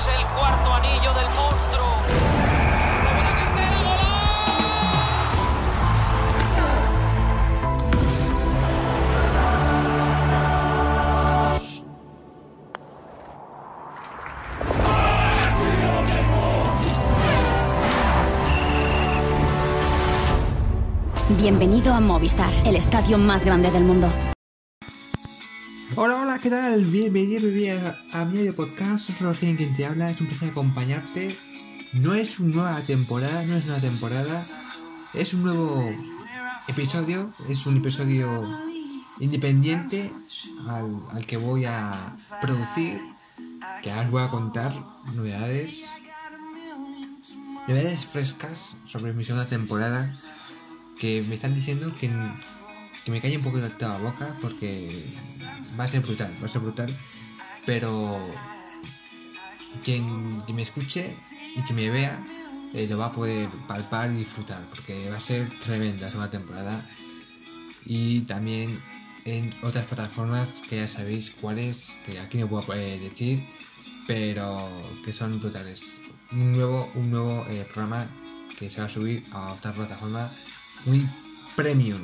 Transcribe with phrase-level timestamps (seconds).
[0.00, 1.96] Es el cuarto anillo del monstruo.
[21.38, 24.08] Bienvenido a Movistar, el estadio más grande del mundo.
[26.02, 26.86] Hola, hola, ¿qué tal?
[26.86, 29.10] Bienvenido, bienvenido a mi audio podcast.
[29.20, 30.08] Roger, quien te habla.
[30.08, 31.36] Es un placer acompañarte.
[31.92, 34.46] No es una nueva temporada, no es una temporada.
[35.12, 35.92] Es un nuevo
[36.68, 37.34] episodio.
[37.50, 38.48] Es un episodio
[39.18, 40.10] independiente
[40.66, 42.98] al, al que voy a producir.
[43.82, 44.72] Que ahora os voy a contar
[45.12, 45.84] novedades.
[47.68, 50.16] Novedades frescas sobre mi segunda temporada.
[50.98, 52.08] Que me están diciendo que
[53.04, 55.06] que me calle un poco de toda la boca porque
[55.78, 56.96] va a ser brutal, va a ser brutal,
[57.66, 58.18] pero
[59.84, 61.16] quien, me escuche
[61.56, 62.22] y que me vea
[62.74, 66.30] eh, lo va a poder palpar y disfrutar porque va a ser tremenda esa nueva
[66.30, 66.88] temporada
[67.84, 68.80] y también
[69.24, 73.44] en otras plataformas que ya sabéis cuáles, que aquí no puedo eh, decir,
[74.06, 74.68] pero
[75.04, 75.82] que son brutales.
[76.32, 78.06] Un nuevo, un nuevo eh, programa
[78.58, 80.30] que se va a subir a otra plataforma
[80.86, 81.06] muy
[81.56, 82.00] premium.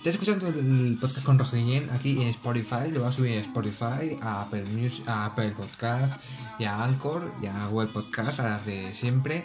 [0.00, 3.40] Estás escuchando el podcast con Roger Guillén aquí en Spotify, lo voy a subir en
[3.40, 6.14] Spotify, a Apple, Music, a Apple Podcast,
[6.58, 9.44] y a Anchor, y a Google Podcast, a las de siempre.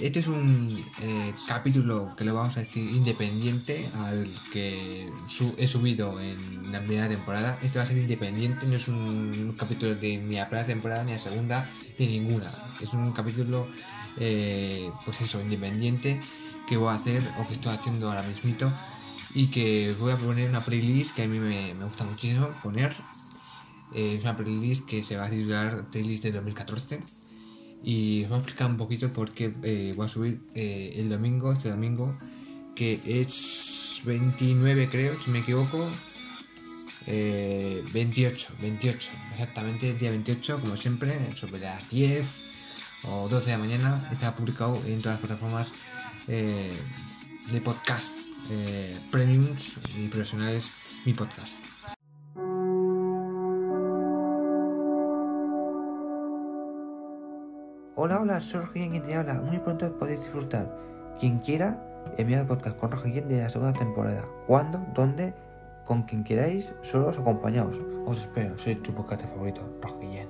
[0.00, 5.10] Este es un eh, capítulo que lo vamos a decir independiente al que
[5.58, 7.58] he subido en la primera temporada.
[7.60, 11.04] Este va a ser independiente, no es un, un capítulo de ni la primera temporada,
[11.04, 11.68] ni la segunda,
[11.98, 12.50] ni ninguna.
[12.80, 13.66] Es un capítulo,
[14.16, 16.18] eh, pues eso, independiente
[16.66, 18.72] que voy a hacer o que estoy haciendo ahora mismito
[19.34, 22.94] y que voy a poner una playlist que a mí me, me gusta muchísimo poner.
[23.94, 27.00] Eh, es una playlist que se va a titular playlist de 2014
[27.84, 31.08] y os voy a explicar un poquito por qué eh, voy a subir eh, el
[31.08, 32.16] domingo, este domingo,
[32.74, 35.86] que es 29 creo, si me equivoco.
[37.04, 42.26] 28, 28, exactamente el día 28, como siempre, sobre las 10
[43.02, 45.72] o 12 de la mañana, está publicado en todas las plataformas
[46.28, 50.70] de podcast eh, premiums y profesionales
[51.04, 51.54] mi podcast.
[57.94, 59.34] Hola, hola, soy Roger quien te habla.
[59.34, 60.76] Muy pronto podéis disfrutar.
[61.20, 61.80] Quien quiera,
[62.16, 64.24] enviar el podcast con Roger de la segunda temporada.
[64.46, 64.84] ¿Cuándo?
[64.94, 65.34] ¿Dónde?
[65.84, 67.80] Con quien queráis, solos o acompañados.
[68.06, 70.28] Os espero, soy tu podcast favorito, Roger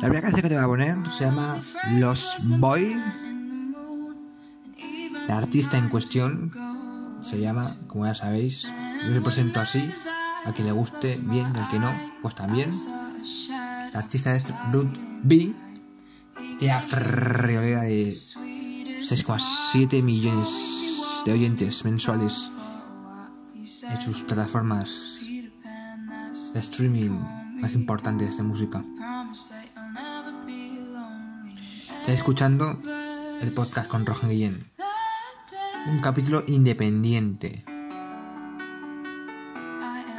[0.00, 1.60] La primera canción que te voy a poner se llama
[1.98, 2.94] Los Boy
[5.28, 6.52] la artista en cuestión
[7.22, 8.68] se llama, como ya sabéis,
[9.06, 9.90] yo se presento así,
[10.44, 12.70] a quien le guste bien y al que no, pues también.
[13.92, 15.54] La artista es Ruth B,
[16.60, 22.50] la friolera de 6,7 millones de oyentes mensuales
[23.54, 25.20] en sus plataformas
[26.52, 27.18] de streaming
[27.60, 28.84] más importantes de música.
[32.00, 32.78] Estáis escuchando
[33.40, 34.73] el podcast con Rohan Guillén
[35.86, 37.64] un capítulo independiente.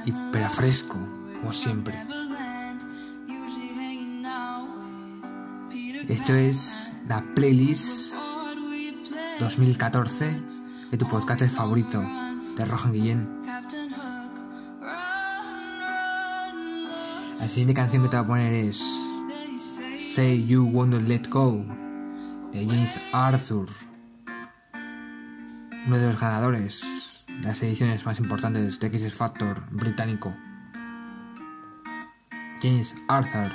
[0.05, 0.95] Y, pero fresco,
[1.39, 1.95] como siempre.
[6.07, 8.13] Esto es la playlist
[9.39, 10.41] 2014
[10.91, 12.03] de tu podcast favorito,
[12.55, 13.27] de Rohan Guillén.
[17.39, 18.83] La siguiente canción que te voy a poner es
[20.13, 21.65] Say You Wanna Let Go
[22.51, 23.67] de James Arthur
[25.85, 30.33] uno de los ganadores de las ediciones más importantes de X Factor británico,
[32.61, 33.51] James Arthur.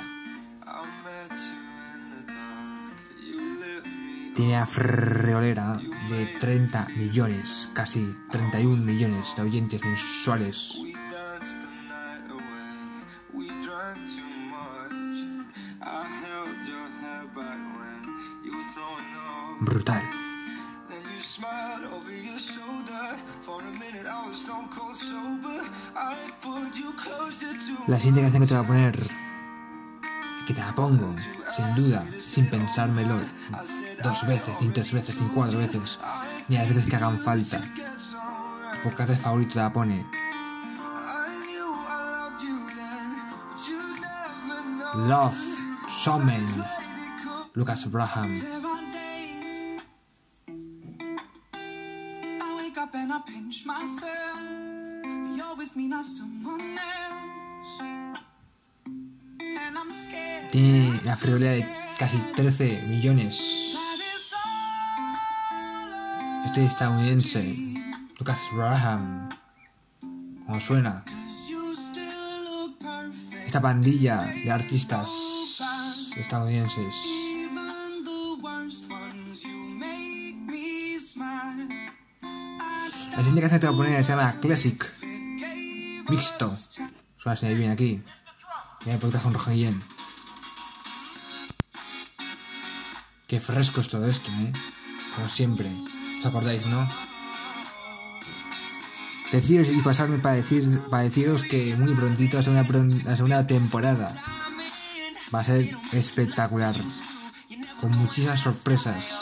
[4.33, 5.77] Tiene a friolera
[6.09, 10.77] de 30 millones, casi 31 millones de oyentes mensuales.
[19.59, 20.20] Brutal.
[27.87, 28.97] La siguiente canción que te voy a poner,
[30.45, 31.15] que te la pongo,
[31.55, 33.19] sin duda, sin pensármelo,
[34.03, 35.99] dos veces, ni tres veces, ni cuatro veces,
[36.47, 37.61] ni las veces que hagan falta.
[38.83, 40.05] Porque de favorito te la pone.
[44.95, 45.37] Love,
[46.03, 46.65] Shaman,
[47.53, 48.41] Lucas Abraham.
[52.81, 54.50] up and I pinch myself.
[60.51, 61.67] Tiene la friolera de
[61.99, 63.39] casi 13 millones.
[66.45, 67.75] Este estadounidense,
[68.17, 69.29] Lucas Graham,
[70.45, 71.05] como suena.
[73.45, 75.09] Esta pandilla de artistas
[76.17, 76.95] estadounidenses.
[83.11, 85.00] La siguiente canción que te voy a poner se llama Classic.
[86.11, 86.51] Mixto.
[87.15, 88.03] Suena así bien aquí.
[88.85, 89.81] Ya podcast con Roja Guillén.
[93.29, 94.51] Qué fresco es todo esto, ¿eh?
[95.15, 95.71] Como siempre.
[96.19, 96.85] ¿Os acordáis, no?
[99.31, 104.13] Deciros y pasarme para, decir, para deciros que muy prontito la segunda, la segunda temporada
[105.33, 106.75] va a ser espectacular.
[107.79, 109.15] Con muchísimas sorpresas.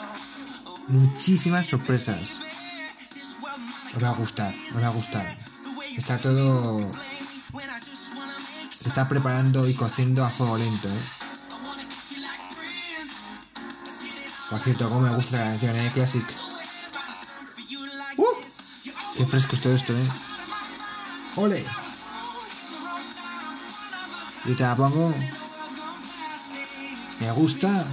[0.87, 2.39] Muchísimas sorpresas.
[3.95, 5.48] Os va a gustar, os va a gustar.
[5.99, 6.89] Está todo...
[8.71, 11.01] Se está preparando y cociendo a fuego lento, ¿eh?
[14.49, 15.91] Por cierto, como me gusta la canción, ¿eh?
[15.93, 16.23] Classic.
[18.15, 18.25] ¡Uh!
[19.17, 20.07] Qué fresco es todo esto, ¿eh?
[21.35, 21.65] ¡Ole!
[24.45, 25.13] Yo te la pongo.
[27.19, 27.85] Me gusta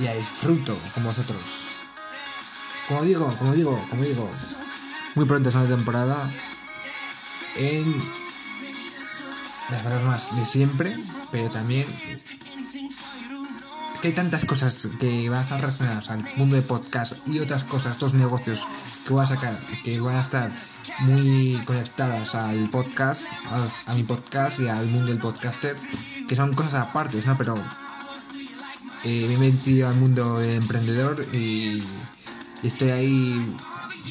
[0.00, 1.42] y disfruto con vosotros.
[2.88, 4.30] Como digo, como digo, como digo.
[5.14, 6.30] Muy pronto es una temporada
[7.56, 7.96] en
[9.70, 10.98] las plataformas de siempre,
[11.30, 12.24] pero también es
[14.00, 17.64] que hay tantas cosas que van a estar relacionadas al mundo de podcast y otras
[17.64, 18.66] cosas, otros negocios
[19.06, 20.52] que voy a sacar, que van a estar
[21.00, 25.76] muy conectadas al podcast, a, a mi podcast y al mundo del podcaster,
[26.28, 27.36] que son cosas aparte, ¿no?
[27.38, 27.56] Pero
[29.04, 31.82] eh, me he metido al mundo de emprendedor y,
[32.62, 33.56] y estoy ahí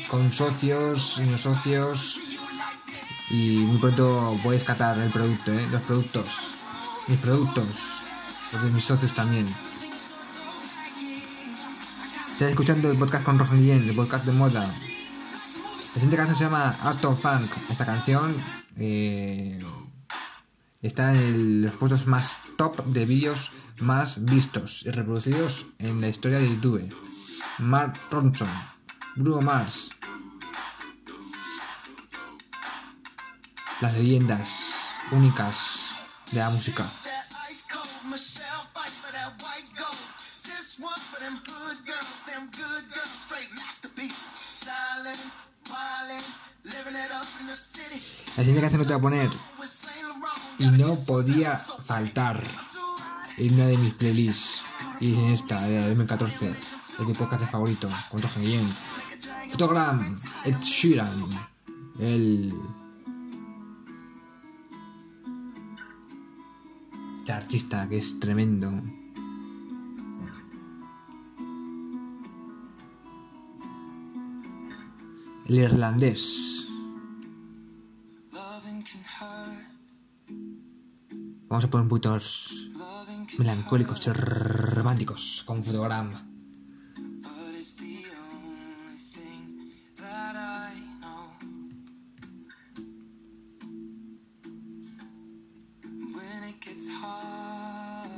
[0.08, 2.20] con socios y no socios
[3.34, 5.68] y muy pronto voy a escatar el producto, ¿eh?
[5.72, 6.28] los productos,
[7.08, 7.66] mis productos,
[8.52, 9.48] los de mis socios también.
[12.34, 14.68] Estás escuchando el podcast con Rojo Guillén, el podcast de moda.
[14.68, 17.52] La siguiente canción se llama Art of Funk.
[17.72, 18.38] Esta canción
[18.78, 19.60] eh,
[20.84, 26.38] está en los puestos más top de vídeos más vistos y reproducidos en la historia
[26.38, 26.96] de YouTube.
[27.58, 28.50] Mark Ronson,
[29.16, 29.90] Bruno Mars,
[46.64, 48.02] living it up in the city.
[48.38, 49.30] La siguiente canción que te voy a poner
[50.60, 52.42] y no podía faltar
[53.38, 54.64] en una de mis playlists
[55.00, 58.76] y en esta de 2014 de mi podcast favorito con Roger Guillén
[59.50, 60.16] Fotogram
[60.46, 61.10] Ed Sheeran
[62.00, 62.54] el
[67.54, 68.72] artista que es tremendo.
[75.46, 76.68] El irlandés.
[81.48, 82.18] Vamos a poner un poquito
[83.38, 86.33] melancólicos románticos con Fotogram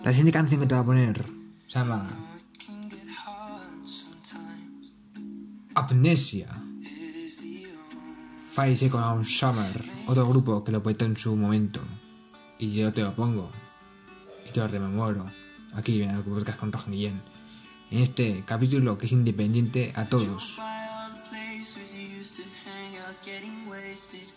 [0.06, 1.26] La siguiente canción que te voy a poner
[1.66, 2.08] se llama.
[5.74, 6.48] Amnesia.
[8.52, 11.82] Fire Second Summer, otro grupo que lo petó en su momento.
[12.60, 13.50] Y yo te lo pongo.
[14.48, 15.26] Y te lo rememoro.
[15.74, 17.20] Aquí en el podcast con Guillén.
[17.90, 20.60] En este capítulo que es independiente a todos.
[23.96, 24.28] Wasted.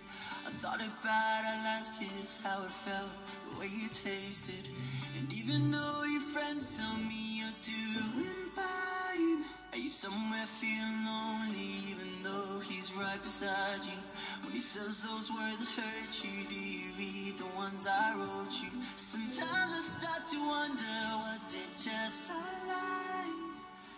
[0.47, 3.11] I thought about our last kiss, how it felt,
[3.43, 4.71] the way you tasted.
[5.19, 11.91] And even though your friends tell me you're doing fine, are you somewhere feeling lonely,
[11.91, 13.99] even though he's right beside you?
[14.45, 18.55] When he says those words that hurt you, do you read the ones I wrote
[18.63, 18.71] you?
[18.95, 22.39] Sometimes I start to wonder, was it just a
[22.71, 23.35] lie?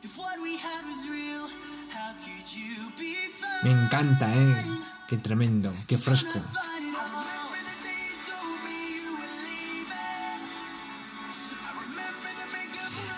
[0.03, 1.53] If what we had was real,
[1.93, 3.61] how could you be fine?
[3.69, 4.90] Me encanta, eh.
[5.11, 6.41] Qué tremendo, qué fresco.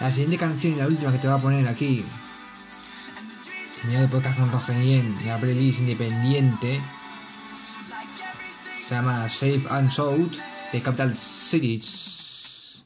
[0.01, 2.03] La siguiente canción y la última que te voy a poner aquí.
[3.85, 6.81] En el podcast con Roger Guillén, la playlist independiente.
[8.89, 10.35] Se llama Safe and Sound
[10.73, 12.85] de Capital Cities.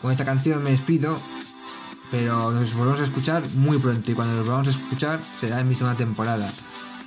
[0.00, 1.20] Con esta canción me despido,
[2.10, 5.68] pero nos volvemos a escuchar muy pronto y cuando nos volvamos a escuchar será en
[5.68, 6.50] mi segunda temporada.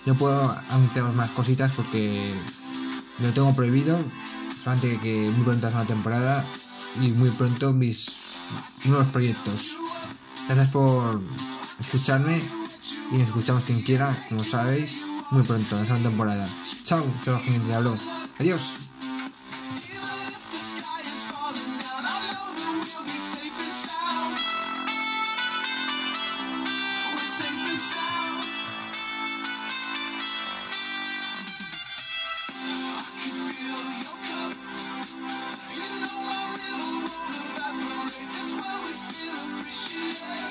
[0.07, 2.33] No puedo anunciaros más cositas porque
[3.19, 3.99] lo tengo prohibido,
[4.63, 6.45] solamente que muy pronto es una temporada
[7.01, 8.07] y muy pronto mis
[8.85, 9.75] nuevos proyectos.
[10.47, 11.21] Gracias por
[11.81, 12.41] escucharme
[13.11, 16.47] y nos escuchamos quien quiera, como sabéis, muy pronto, en segunda temporada.
[16.85, 17.97] Chao, soy Eugenio Diablo.
[18.39, 18.86] Adiós.